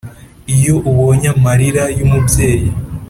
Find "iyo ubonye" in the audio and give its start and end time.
0.55-1.27